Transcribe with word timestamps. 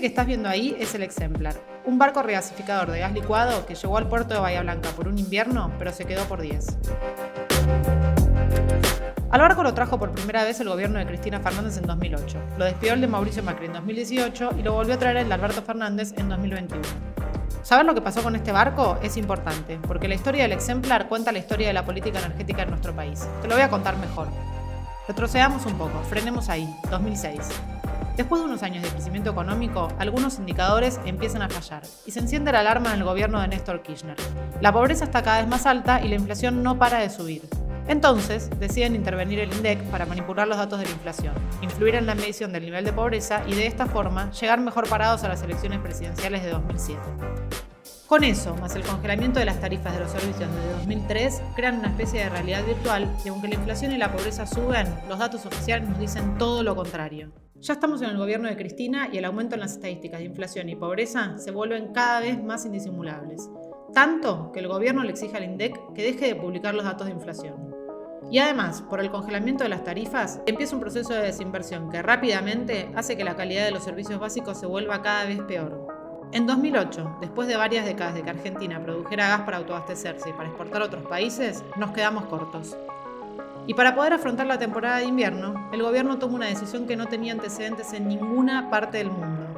Que 0.00 0.06
estás 0.06 0.26
viendo 0.26 0.48
ahí 0.48 0.74
es 0.80 0.94
el 0.94 1.02
Exemplar, 1.02 1.54
un 1.84 1.98
barco 1.98 2.22
regasificador 2.22 2.90
de 2.90 3.00
gas 3.00 3.12
licuado 3.12 3.66
que 3.66 3.74
llegó 3.74 3.98
al 3.98 4.08
puerto 4.08 4.32
de 4.32 4.40
Bahía 4.40 4.62
Blanca 4.62 4.88
por 4.96 5.06
un 5.08 5.18
invierno, 5.18 5.70
pero 5.78 5.92
se 5.92 6.06
quedó 6.06 6.24
por 6.24 6.40
10. 6.40 6.78
Al 9.30 9.40
barco 9.42 9.62
lo 9.62 9.74
trajo 9.74 9.98
por 9.98 10.12
primera 10.12 10.42
vez 10.42 10.58
el 10.60 10.70
gobierno 10.70 10.98
de 10.98 11.04
Cristina 11.04 11.40
Fernández 11.40 11.76
en 11.76 11.82
2008, 11.82 12.38
lo 12.56 12.64
despidió 12.64 12.94
el 12.94 13.02
de 13.02 13.08
Mauricio 13.08 13.42
Macri 13.42 13.66
en 13.66 13.74
2018 13.74 14.52
y 14.58 14.62
lo 14.62 14.72
volvió 14.72 14.94
a 14.94 14.98
traer 14.98 15.18
el 15.18 15.28
de 15.28 15.34
Alberto 15.34 15.60
Fernández 15.60 16.14
en 16.16 16.30
2021. 16.30 16.82
Saber 17.62 17.84
lo 17.84 17.94
que 17.94 18.00
pasó 18.00 18.22
con 18.22 18.34
este 18.34 18.52
barco 18.52 18.98
es 19.02 19.18
importante, 19.18 19.78
porque 19.86 20.08
la 20.08 20.14
historia 20.14 20.44
del 20.44 20.52
Exemplar 20.52 21.10
cuenta 21.10 21.30
la 21.30 21.40
historia 21.40 21.66
de 21.66 21.74
la 21.74 21.84
política 21.84 22.20
energética 22.20 22.62
en 22.62 22.70
nuestro 22.70 22.96
país. 22.96 23.28
Te 23.42 23.48
lo 23.48 23.54
voy 23.54 23.64
a 23.64 23.68
contar 23.68 23.98
mejor. 23.98 24.28
Retrocedamos 25.06 25.66
un 25.66 25.74
poco, 25.74 26.00
frenemos 26.08 26.48
ahí, 26.48 26.66
2006. 26.90 27.79
Después 28.20 28.42
de 28.42 28.48
unos 28.48 28.62
años 28.62 28.82
de 28.82 28.90
crecimiento 28.90 29.30
económico, 29.30 29.88
algunos 29.98 30.38
indicadores 30.38 31.00
empiezan 31.06 31.40
a 31.40 31.48
fallar 31.48 31.84
y 32.04 32.10
se 32.10 32.18
enciende 32.18 32.52
la 32.52 32.60
alarma 32.60 32.92
en 32.92 32.98
el 32.98 33.04
gobierno 33.04 33.40
de 33.40 33.48
Néstor 33.48 33.80
Kirchner. 33.80 34.14
La 34.60 34.74
pobreza 34.74 35.04
está 35.04 35.22
cada 35.22 35.38
vez 35.38 35.48
más 35.48 35.64
alta 35.64 36.04
y 36.04 36.08
la 36.08 36.16
inflación 36.16 36.62
no 36.62 36.78
para 36.78 36.98
de 36.98 37.08
subir. 37.08 37.48
Entonces, 37.88 38.50
deciden 38.60 38.94
intervenir 38.94 39.38
el 39.38 39.50
INDEC 39.50 39.84
para 39.84 40.04
manipular 40.04 40.46
los 40.46 40.58
datos 40.58 40.80
de 40.80 40.84
la 40.84 40.90
inflación, 40.90 41.32
influir 41.62 41.94
en 41.94 42.04
la 42.04 42.14
medición 42.14 42.52
del 42.52 42.66
nivel 42.66 42.84
de 42.84 42.92
pobreza 42.92 43.42
y 43.46 43.54
de 43.54 43.66
esta 43.66 43.86
forma 43.86 44.30
llegar 44.32 44.60
mejor 44.60 44.86
parados 44.86 45.24
a 45.24 45.28
las 45.28 45.42
elecciones 45.42 45.78
presidenciales 45.78 46.42
de 46.42 46.50
2007. 46.50 47.00
Con 48.10 48.24
eso, 48.24 48.56
más 48.56 48.74
el 48.74 48.82
congelamiento 48.82 49.38
de 49.38 49.44
las 49.44 49.60
tarifas 49.60 49.94
de 49.94 50.00
los 50.00 50.10
servicios 50.10 50.50
desde 50.52 50.72
2003, 50.78 51.42
crean 51.54 51.78
una 51.78 51.90
especie 51.90 52.24
de 52.24 52.28
realidad 52.28 52.66
virtual 52.66 53.08
y 53.24 53.28
aunque 53.28 53.46
la 53.46 53.54
inflación 53.54 53.92
y 53.92 53.98
la 53.98 54.10
pobreza 54.10 54.46
suben, 54.46 54.88
los 55.08 55.16
datos 55.16 55.46
oficiales 55.46 55.88
nos 55.88 55.96
dicen 55.96 56.36
todo 56.36 56.64
lo 56.64 56.74
contrario. 56.74 57.30
Ya 57.60 57.74
estamos 57.74 58.02
en 58.02 58.10
el 58.10 58.18
gobierno 58.18 58.48
de 58.48 58.56
Cristina 58.56 59.08
y 59.12 59.18
el 59.18 59.24
aumento 59.26 59.54
en 59.54 59.60
las 59.60 59.74
estadísticas 59.74 60.18
de 60.18 60.26
inflación 60.26 60.68
y 60.68 60.74
pobreza 60.74 61.38
se 61.38 61.52
vuelven 61.52 61.92
cada 61.92 62.18
vez 62.18 62.42
más 62.42 62.66
indisimulables. 62.66 63.48
Tanto 63.94 64.50
que 64.50 64.58
el 64.58 64.66
gobierno 64.66 65.04
le 65.04 65.10
exige 65.10 65.36
al 65.36 65.44
INDEC 65.44 65.92
que 65.94 66.02
deje 66.02 66.26
de 66.26 66.34
publicar 66.34 66.74
los 66.74 66.86
datos 66.86 67.06
de 67.06 67.12
inflación. 67.12 67.76
Y 68.28 68.40
además, 68.40 68.82
por 68.82 68.98
el 68.98 69.12
congelamiento 69.12 69.62
de 69.62 69.70
las 69.70 69.84
tarifas, 69.84 70.40
empieza 70.46 70.74
un 70.74 70.80
proceso 70.80 71.14
de 71.14 71.22
desinversión 71.22 71.88
que 71.90 72.02
rápidamente 72.02 72.90
hace 72.96 73.16
que 73.16 73.22
la 73.22 73.36
calidad 73.36 73.66
de 73.66 73.70
los 73.70 73.84
servicios 73.84 74.18
básicos 74.18 74.58
se 74.58 74.66
vuelva 74.66 75.00
cada 75.00 75.26
vez 75.26 75.40
peor. 75.42 75.89
En 76.32 76.46
2008, 76.46 77.18
después 77.20 77.48
de 77.48 77.56
varias 77.56 77.84
décadas 77.84 78.14
de 78.14 78.22
que 78.22 78.30
Argentina 78.30 78.80
produjera 78.82 79.28
gas 79.28 79.40
para 79.42 79.56
autoabastecerse 79.58 80.30
y 80.30 80.32
para 80.32 80.48
exportar 80.48 80.82
a 80.82 80.86
otros 80.86 81.04
países, 81.06 81.64
nos 81.76 81.90
quedamos 81.90 82.26
cortos. 82.26 82.76
Y 83.66 83.74
para 83.74 83.94
poder 83.94 84.12
afrontar 84.12 84.46
la 84.46 84.58
temporada 84.58 84.98
de 84.98 85.04
invierno, 85.04 85.68
el 85.72 85.82
gobierno 85.82 86.18
tomó 86.18 86.36
una 86.36 86.46
decisión 86.46 86.86
que 86.86 86.96
no 86.96 87.06
tenía 87.06 87.32
antecedentes 87.32 87.92
en 87.92 88.08
ninguna 88.08 88.70
parte 88.70 88.98
del 88.98 89.10
mundo 89.10 89.50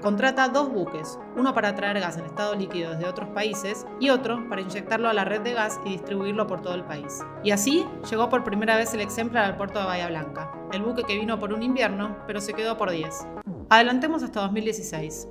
contrata 0.00 0.48
dos 0.48 0.72
buques, 0.72 1.18
uno 1.36 1.54
para 1.54 1.74
traer 1.74 2.00
gas 2.00 2.16
en 2.16 2.24
estado 2.24 2.54
líquido 2.54 2.92
desde 2.92 3.06
otros 3.06 3.28
países 3.30 3.86
y 4.00 4.10
otro 4.10 4.48
para 4.48 4.60
inyectarlo 4.60 5.08
a 5.08 5.12
la 5.12 5.24
red 5.24 5.40
de 5.40 5.52
gas 5.52 5.80
y 5.84 5.90
distribuirlo 5.90 6.46
por 6.46 6.62
todo 6.62 6.74
el 6.74 6.84
país. 6.84 7.20
Y 7.42 7.50
así 7.50 7.84
llegó 8.10 8.28
por 8.28 8.44
primera 8.44 8.76
vez 8.76 8.94
el 8.94 9.00
Exemplar 9.00 9.44
al 9.44 9.56
puerto 9.56 9.78
de 9.78 9.86
Bahía 9.86 10.08
Blanca, 10.08 10.52
el 10.72 10.82
buque 10.82 11.04
que 11.04 11.18
vino 11.18 11.38
por 11.38 11.52
un 11.52 11.62
invierno, 11.62 12.16
pero 12.26 12.40
se 12.40 12.54
quedó 12.54 12.76
por 12.76 12.90
10. 12.90 13.26
Adelantemos 13.70 14.22
hasta 14.22 14.40
2016. 14.40 15.28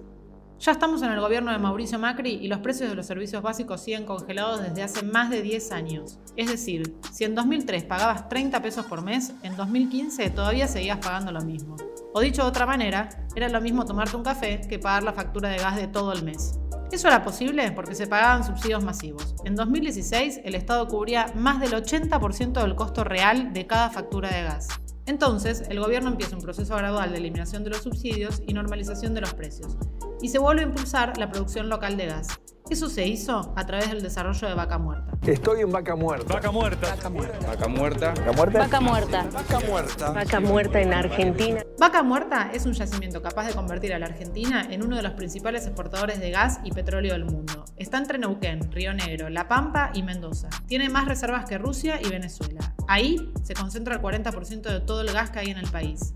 Ya 0.60 0.72
estamos 0.72 1.04
en 1.04 1.12
el 1.12 1.20
gobierno 1.20 1.52
de 1.52 1.60
Mauricio 1.60 2.00
Macri 2.00 2.32
y 2.32 2.48
los 2.48 2.60
precios 2.60 2.90
de 2.90 2.96
los 2.96 3.06
servicios 3.06 3.44
básicos 3.44 3.80
siguen 3.80 4.06
congelados 4.06 4.64
desde 4.64 4.82
hace 4.82 5.04
más 5.06 5.30
de 5.30 5.44
10 5.44 5.72
años. 5.72 6.18
Es 6.36 6.50
decir, 6.50 6.98
si 7.14 7.26
en 7.26 7.36
2003 7.36 7.84
pagabas 7.84 8.28
30 8.28 8.60
pesos 8.64 8.88
por 8.88 9.04
mes, 9.04 9.34
en 9.44 9.56
2015 9.56 10.32
todavía 10.32 10.68
seguías 10.68 10.98
pagando 10.98 11.32
lo 11.32 11.42
mismo. 11.42 11.76
O 12.12 12.22
dicho 12.22 12.42
de 12.42 12.48
otra 12.48 12.66
manera, 12.66 13.08
era 13.36 13.50
lo 13.50 13.62
mismo 13.62 13.86
tomarte 13.86 14.18
un 14.18 14.24
café 14.24 14.62
que 14.68 14.80
pagar 14.80 15.04
la 15.04 15.14
factura 15.14 15.50
de 15.50 15.58
gas 15.58 15.76
de 15.76 15.88
todo 15.88 16.12
el 16.12 16.24
mes. 16.24 16.60
Eso 16.92 17.08
era 17.08 17.24
posible 17.24 17.72
porque 17.74 17.94
se 17.94 18.08
pagaban 18.08 18.44
subsidios 18.44 18.84
masivos. 18.84 19.36
En 19.46 19.56
2016 19.56 20.42
el 20.44 20.56
Estado 20.56 20.88
cubría 20.88 21.32
más 21.36 21.60
del 21.60 21.74
80% 21.74 22.64
del 22.64 22.76
costo 22.76 23.04
real 23.04 23.54
de 23.54 23.68
cada 23.68 23.92
factura 23.92 24.30
de 24.32 24.42
gas. 24.42 24.70
Entonces, 25.06 25.64
el 25.70 25.80
gobierno 25.80 26.10
empieza 26.10 26.36
un 26.36 26.42
proceso 26.42 26.76
gradual 26.76 27.12
de 27.12 27.18
eliminación 27.18 27.64
de 27.64 27.70
los 27.70 27.84
subsidios 27.84 28.42
y 28.46 28.54
normalización 28.54 29.14
de 29.14 29.22
los 29.22 29.34
precios, 29.34 29.78
y 30.22 30.30
se 30.30 30.40
vuelve 30.40 30.64
a 30.64 30.66
impulsar 30.66 31.18
la 31.18 31.30
producción 31.30 31.70
local 31.70 31.98
de 31.98 32.08
gas. 32.08 32.28
Eso 32.70 32.90
se 32.90 33.08
hizo 33.08 33.54
a 33.56 33.66
través 33.66 33.90
del 33.90 34.02
desarrollo 34.02 34.46
de 34.46 34.54
vaca 34.54 34.78
muerta. 34.78 35.14
Estoy 35.26 35.62
en 35.62 35.72
vaca 35.72 35.96
muerta. 35.96 36.34
Vaca 36.34 36.52
muerta. 36.52 36.90
Vaca 36.90 37.10
muerta. 37.10 37.48
Vaca 37.48 37.68
muerta. 37.68 38.14
Vaca 38.14 38.34
muerta. 38.34 38.60
Vaca 38.60 38.82
muerta. 38.82 39.28
Vaca 39.32 39.60
muerta. 39.62 40.12
Vaca 40.12 40.40
muerta 40.42 40.82
en 40.82 40.94
Argentina. 40.94 41.64
Vaca 41.80 42.04
Muerta 42.04 42.52
es 42.54 42.66
un 42.66 42.74
yacimiento 42.74 43.22
capaz 43.22 43.48
de 43.48 43.54
convertir 43.54 43.94
a 43.94 44.00
la 44.00 44.08
Argentina 44.08 44.68
en 44.70 44.84
uno 44.84 44.98
de 44.98 45.04
los 45.04 45.14
principales 45.14 45.66
exportadores 45.66 46.20
de 46.20 46.32
gas 46.32 46.60
y 46.64 46.72
petróleo 46.72 47.14
del 47.14 47.26
mundo. 47.26 47.64
Está 47.78 47.98
entre 48.00 48.18
Neuquén, 48.18 48.72
Río 48.72 48.94
Negro, 48.94 49.30
La 49.30 49.48
Pampa 49.48 49.92
y 49.94 50.04
Mendoza. 50.04 50.50
Tiene 50.68 50.90
más 50.90 51.08
reservas 51.08 51.46
que 51.46 51.58
Rusia 51.58 52.00
y 52.04 52.10
Venezuela. 52.10 52.74
Ahí 52.88 53.32
se 53.44 53.54
concentra 53.54 53.96
el 53.96 54.02
40% 54.02 54.62
de 54.62 54.80
todo 54.82 55.02
el 55.02 55.14
gas 55.14 55.30
que 55.30 55.40
hay 55.40 55.52
en 55.52 55.58
el 55.58 55.70
país. 55.70 56.14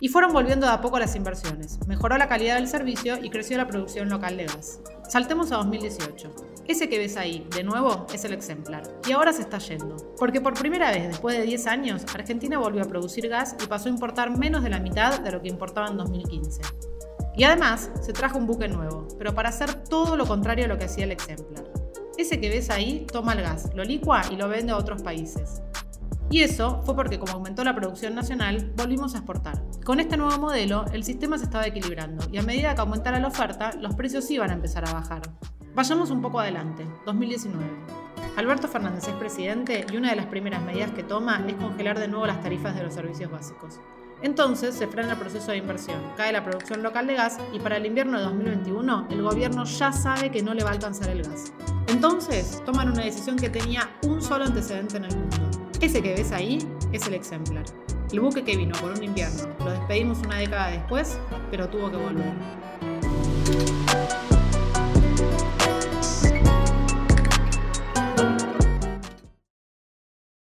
Y 0.00 0.08
fueron 0.08 0.32
volviendo 0.32 0.66
de 0.66 0.72
a 0.72 0.80
poco 0.80 0.98
las 0.98 1.14
inversiones. 1.14 1.78
Mejoró 1.86 2.16
la 2.16 2.26
calidad 2.26 2.54
del 2.54 2.68
servicio 2.68 3.22
y 3.22 3.28
creció 3.28 3.58
la 3.58 3.66
producción 3.66 4.08
local 4.08 4.36
de 4.38 4.46
gas. 4.46 4.80
Saltemos 5.08 5.52
a 5.52 5.56
2018. 5.56 6.34
Ese 6.66 6.88
que 6.88 6.98
ves 6.98 7.16
ahí, 7.16 7.46
de 7.54 7.64
nuevo, 7.64 8.06
es 8.14 8.24
el 8.24 8.32
exemplar. 8.32 8.82
Y 9.06 9.12
ahora 9.12 9.32
se 9.32 9.42
está 9.42 9.58
yendo. 9.58 9.96
Porque 10.18 10.40
por 10.40 10.54
primera 10.54 10.90
vez 10.90 11.08
después 11.08 11.36
de 11.36 11.42
10 11.42 11.66
años, 11.66 12.06
Argentina 12.14 12.58
volvió 12.58 12.82
a 12.82 12.86
producir 12.86 13.28
gas 13.28 13.56
y 13.62 13.66
pasó 13.66 13.88
a 13.88 13.92
importar 13.92 14.36
menos 14.36 14.62
de 14.62 14.70
la 14.70 14.80
mitad 14.80 15.20
de 15.20 15.32
lo 15.32 15.42
que 15.42 15.48
importaba 15.48 15.88
en 15.88 15.98
2015. 15.98 16.62
Y 17.36 17.44
además, 17.44 17.90
se 18.00 18.12
trajo 18.12 18.38
un 18.38 18.46
buque 18.46 18.68
nuevo, 18.68 19.06
pero 19.18 19.34
para 19.34 19.50
hacer 19.50 19.74
todo 19.84 20.16
lo 20.16 20.26
contrario 20.26 20.64
a 20.64 20.68
lo 20.68 20.78
que 20.78 20.84
hacía 20.84 21.04
el 21.04 21.12
exemplar. 21.12 21.64
Ese 22.16 22.40
que 22.40 22.48
ves 22.48 22.70
ahí 22.70 23.06
toma 23.10 23.32
el 23.32 23.42
gas, 23.42 23.70
lo 23.74 23.84
licua 23.84 24.22
y 24.30 24.36
lo 24.36 24.48
vende 24.48 24.72
a 24.72 24.76
otros 24.76 25.02
países. 25.02 25.62
Y 26.30 26.42
eso 26.42 26.80
fue 26.84 26.94
porque 26.94 27.18
como 27.18 27.32
aumentó 27.32 27.64
la 27.64 27.74
producción 27.74 28.14
nacional, 28.14 28.72
volvimos 28.76 29.14
a 29.14 29.18
exportar. 29.18 29.60
Con 29.84 29.98
este 29.98 30.16
nuevo 30.16 30.38
modelo, 30.38 30.84
el 30.92 31.02
sistema 31.02 31.36
se 31.36 31.44
estaba 31.44 31.66
equilibrando 31.66 32.24
y 32.30 32.38
a 32.38 32.42
medida 32.42 32.74
que 32.74 32.80
aumentara 32.80 33.18
la 33.18 33.26
oferta, 33.26 33.72
los 33.80 33.96
precios 33.96 34.30
iban 34.30 34.50
a 34.50 34.54
empezar 34.54 34.88
a 34.88 34.92
bajar. 34.92 35.22
Vayamos 35.74 36.10
un 36.10 36.22
poco 36.22 36.38
adelante, 36.38 36.86
2019. 37.04 37.64
Alberto 38.36 38.68
Fernández 38.68 39.08
es 39.08 39.14
presidente 39.14 39.84
y 39.92 39.96
una 39.96 40.10
de 40.10 40.16
las 40.16 40.26
primeras 40.26 40.62
medidas 40.62 40.92
que 40.92 41.02
toma 41.02 41.44
es 41.48 41.54
congelar 41.54 41.98
de 41.98 42.06
nuevo 42.06 42.26
las 42.26 42.40
tarifas 42.40 42.76
de 42.76 42.84
los 42.84 42.94
servicios 42.94 43.30
básicos. 43.30 43.80
Entonces 44.22 44.74
se 44.74 44.86
frena 44.86 45.12
el 45.12 45.18
proceso 45.18 45.50
de 45.50 45.56
inversión, 45.56 45.98
cae 46.16 46.32
la 46.32 46.44
producción 46.44 46.82
local 46.82 47.06
de 47.08 47.14
gas 47.14 47.38
y 47.52 47.58
para 47.58 47.78
el 47.78 47.86
invierno 47.86 48.18
de 48.18 48.24
2021 48.24 49.08
el 49.10 49.22
gobierno 49.22 49.64
ya 49.64 49.92
sabe 49.92 50.30
que 50.30 50.42
no 50.42 50.54
le 50.54 50.62
va 50.62 50.70
a 50.70 50.74
alcanzar 50.74 51.08
el 51.08 51.22
gas. 51.22 51.52
Entonces 51.88 52.62
toman 52.64 52.92
una 52.92 53.02
decisión 53.02 53.36
que 53.36 53.48
tenía 53.48 53.90
un 54.06 54.22
solo 54.22 54.44
antecedente 54.44 54.98
en 54.98 55.06
el 55.06 55.16
mundo, 55.16 55.69
ese 55.80 56.02
que 56.02 56.14
ves 56.14 56.32
ahí 56.32 56.58
es 56.92 57.06
el 57.06 57.14
exemplar. 57.14 57.64
El 58.12 58.20
buque 58.20 58.42
que 58.44 58.56
vino 58.56 58.74
por 58.80 58.92
un 58.92 59.02
invierno. 59.02 59.48
Lo 59.60 59.70
despedimos 59.70 60.18
una 60.18 60.36
década 60.36 60.68
después, 60.68 61.18
pero 61.50 61.68
tuvo 61.68 61.90
que 61.90 61.96
volver. 61.96 63.79